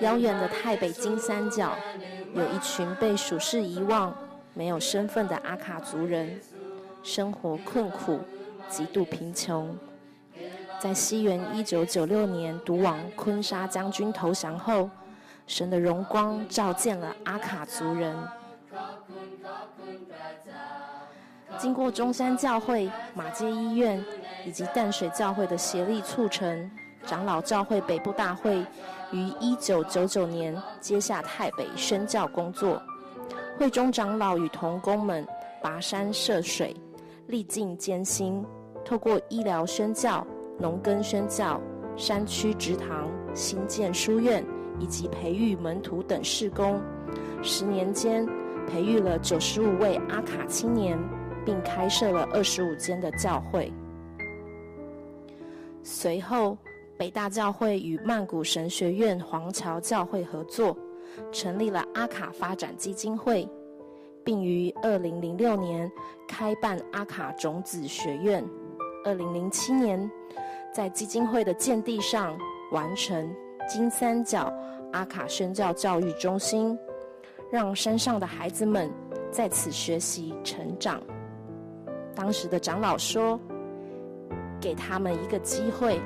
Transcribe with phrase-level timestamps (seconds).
[0.00, 1.76] 遥远的泰北金三角，
[2.34, 4.14] 有一群被属世遗忘、
[4.52, 6.38] 没有身份的阿卡族人，
[7.02, 8.20] 生活困苦，
[8.68, 9.74] 极度贫穷。
[10.78, 14.90] 在西元一九九六年，独王坤沙将军投降后，
[15.46, 18.14] 神的荣光照见了阿卡族人。
[21.58, 24.04] 经过中山教会、马街医院
[24.44, 26.70] 以及淡水教会的协力促成，
[27.06, 28.62] 长老教会北部大会
[29.12, 32.80] 于一九九九年接下泰北宣教工作。
[33.58, 35.26] 会中长老与同工们
[35.62, 36.74] 跋山涉水，
[37.26, 38.44] 历尽艰辛，
[38.84, 40.26] 透过医疗宣教、
[40.58, 41.60] 农耕宣教、
[41.96, 44.44] 山区植堂、新建书院
[44.78, 46.80] 以及培育门徒等事工，
[47.42, 48.26] 十年间
[48.66, 50.98] 培育了九十五位阿卡青年。
[51.46, 53.72] 并开设了二十五间的教会。
[55.84, 56.58] 随后，
[56.98, 60.76] 北大教会与曼谷神学院黄桥教会合作，
[61.30, 63.46] 成立了阿卡发展基金会，
[64.24, 65.90] 并于二零零六年
[66.26, 68.42] 开办阿卡种子学院。
[69.04, 70.10] 二零零七年，
[70.72, 72.36] 在基金会的建地上
[72.72, 73.30] 完成
[73.68, 74.50] 金三角
[74.92, 76.78] 阿卡宣教教育中心，
[77.50, 78.90] 让山上的孩子们
[79.30, 81.02] 在此学习成长。
[82.14, 83.38] 当时的长老说
[84.58, 86.00] ：“给他们一个机会，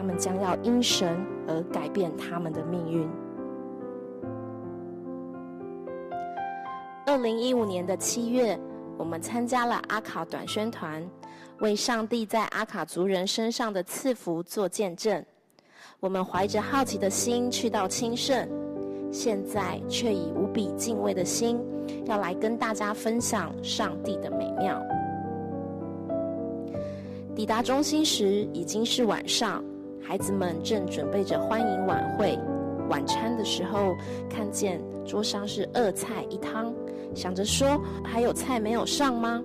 [0.00, 3.06] 他们将要因神而改变他们的命运。”
[7.04, 8.58] 二零一五年的七月，
[8.96, 11.06] 我们参加了阿卡短宣团，
[11.58, 15.22] 为上帝在阿卡族人身上的赐福做见证。
[15.98, 18.48] 我们怀着好奇的心去到清圣，
[19.12, 21.60] 现在却以无比敬畏的心，
[22.06, 24.82] 要来跟大家分享上帝的美妙。
[27.36, 29.62] 抵达中心时已经是晚上，
[30.10, 32.36] 孩子们正准备着欢迎晚会。
[32.88, 33.94] 晚餐的时候，
[34.28, 36.74] 看见桌上是二菜一汤，
[37.14, 39.40] 想着说还有菜没有上吗？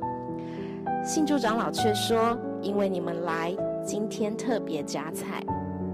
[1.04, 3.56] 信主长老却说：“因为你们来，
[3.86, 5.46] 今天特别加菜。”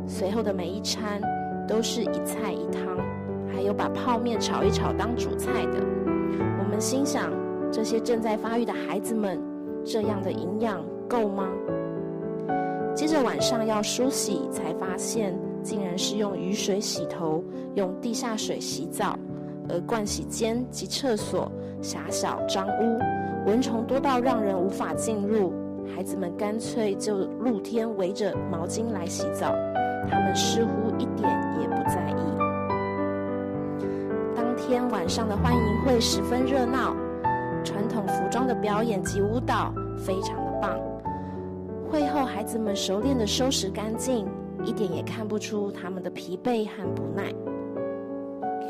[0.08, 1.22] 随后的每一餐
[1.68, 2.98] 都是一菜一汤，
[3.54, 5.84] 还有把泡面炒一炒当主菜的。
[6.60, 7.30] 我们心想：
[7.74, 9.38] 这些正在发育的孩子们，
[9.84, 11.46] 这样的营养够吗？
[13.02, 19.18] 接着晚上要梳洗，才发现竟然是用雨水洗头，用地下水洗澡，
[19.68, 21.52] 而盥洗间及厕所
[21.82, 23.00] 狭小脏污，
[23.48, 25.52] 蚊虫多到让人无法进入。
[25.96, 29.52] 孩子们干脆就露天围着毛巾来洗澡，
[30.08, 31.28] 他们似乎一点
[31.60, 32.24] 也不在意。
[34.36, 36.96] 当天晚上的欢迎会十分热闹，
[37.64, 40.78] 传统服装的表演及舞蹈非常的棒。
[41.92, 44.26] 会后，孩子们熟练地收拾干净，
[44.64, 47.34] 一点也看不出他们的疲惫和不耐。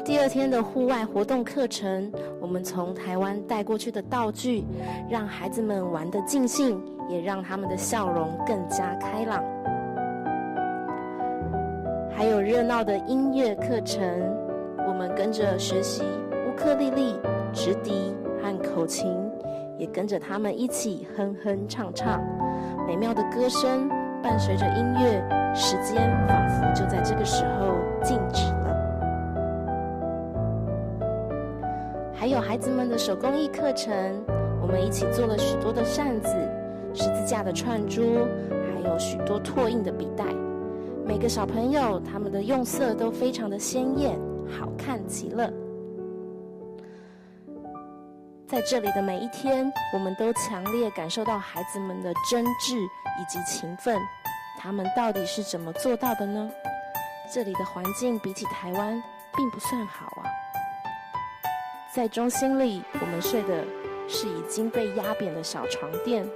[0.04, 2.12] 第二天的户外活动课程，
[2.42, 4.66] 我们从台湾带过去的道具，
[5.08, 9.44] 让孩子们玩得尽兴，也让他们的笑容更加开朗。
[12.12, 14.04] 还有热闹的音乐课程，
[14.88, 16.02] 我们跟着学习
[16.48, 17.20] 乌克丽丽、
[17.54, 19.16] 直笛和口琴，
[19.78, 22.20] 也跟着他们一起哼哼唱唱。
[22.88, 23.90] 美妙的歌声
[24.22, 25.24] 伴随着音乐，
[25.56, 28.78] 时间仿佛就在这个时候静止了。
[32.14, 33.94] 还有孩子们的手工艺课程，
[34.62, 36.30] 我们一起做了许多的扇子、
[36.94, 38.02] 十字架的串珠，
[38.50, 40.26] 还有许多拓印的笔袋。
[41.06, 45.52] 每个小朋友他们的用色都非常的鲜艳，好看极了。
[48.52, 52.76] 在这里的每一天，我们都强烈感受到孩子们的真挚
[53.18, 53.98] 以及勤奋。
[54.60, 56.52] 他们到底是怎么做到的呢？
[57.34, 59.02] 这里的环境比起台湾
[59.38, 60.28] 并不算好啊。
[61.96, 63.64] 在中心里，我们睡的
[64.10, 66.28] 是已经被压扁的小床垫，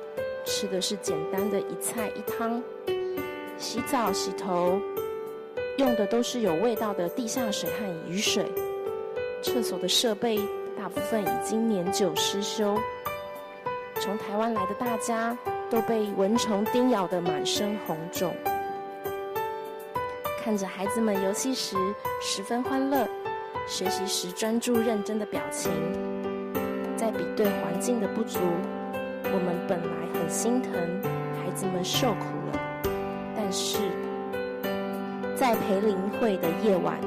[0.46, 2.64] 吃的是简单的一菜一汤，
[3.58, 4.80] 洗澡洗头
[5.80, 8.46] 用的都是有味道的地下水和雨水，
[9.44, 10.40] 厕所的设备。
[10.78, 12.78] 大部分已经年久失修，
[14.00, 15.36] 从台湾来的大家
[15.70, 18.36] 都被蚊虫叮咬得满身红肿。
[20.44, 21.76] 看着孩子们游戏时
[22.22, 23.08] 十分欢乐，
[23.68, 25.72] 学习时专注认真的表情，
[26.96, 28.40] 在比对环境的不足，
[29.24, 30.72] 我们本来很心疼
[31.42, 32.60] 孩子们受苦了，
[33.36, 33.80] 但是
[35.36, 37.00] 在培灵会的夜晚，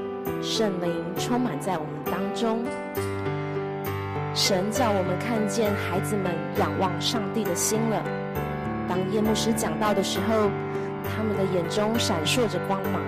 [0.43, 2.65] 圣灵充满在我们当中。
[4.39, 8.01] 神叫我们看见孩子们仰望上帝的心了。
[8.89, 10.49] 当叶牧师讲道的时候，
[11.03, 13.03] 他们的眼中闪烁着光芒；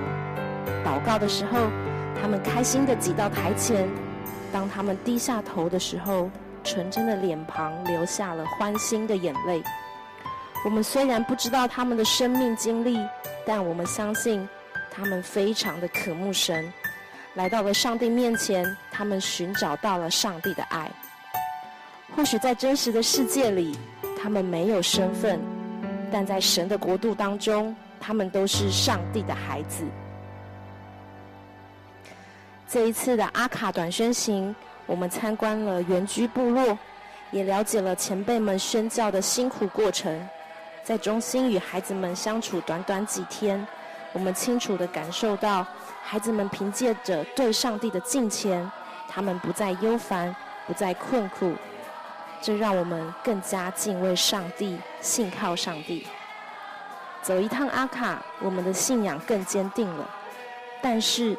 [0.85, 1.71] 祷告的时候，
[2.21, 3.89] 他们开心地挤到台前。
[4.53, 6.29] 当他们低下头的时候，
[6.65, 9.63] 纯真的脸庞流下了欢欣的眼泪。
[10.65, 12.99] 我们虽然不知道他们的生命经历，
[13.47, 14.47] 但我们相信
[14.91, 16.71] 他们非常的渴慕神。
[17.35, 20.91] 来到了上帝面前，他们寻找到了上帝的爱。
[22.21, 23.75] 或许在真实的世界里，
[24.23, 25.41] 他们没有身份，
[26.13, 29.85] 但在神的国度当中，他们都是上帝的孩子。
[32.69, 36.79] 这一次的阿卡短宣行，我们参观了原居部落，
[37.31, 40.29] 也了解了前辈们宣教的辛苦过程。
[40.85, 43.67] 在中心与孩子们相处短短几天，
[44.13, 45.67] 我们清楚地感受到，
[46.03, 48.71] 孩子们凭借着对上帝的敬虔，
[49.09, 50.37] 他们不再忧烦，
[50.67, 51.55] 不再困苦。
[52.41, 56.07] 这让我们更加敬畏上帝，信靠上帝。
[57.23, 60.09] 走一趟阿卡，我们的信仰更坚定了。
[60.81, 61.37] 但是，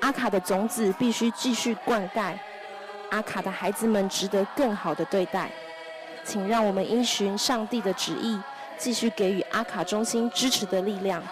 [0.00, 2.34] 阿卡的种子必须继续灌溉。
[3.10, 5.50] 阿卡的孩子们值得更好的对待。
[6.24, 8.40] 请让我们依循上帝的旨意，
[8.76, 11.22] 继续给予阿卡中心支持的力量，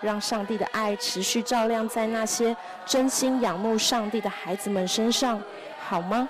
[0.00, 2.54] 让上帝的爱持续照亮在那些
[2.84, 5.40] 真心仰慕上帝的孩子们身上，
[5.78, 6.28] 好吗？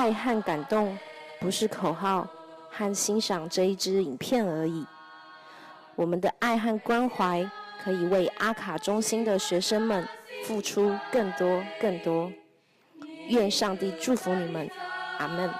[0.00, 0.96] 爱和感动
[1.40, 2.26] 不是口号
[2.70, 4.86] 和欣赏这一支影片而已，
[5.94, 7.46] 我们的爱和关怀
[7.84, 10.08] 可以为阿卡中心的学生们
[10.44, 12.32] 付出更多更多。
[13.28, 14.70] 愿上帝祝福你们，
[15.18, 15.50] 阿门。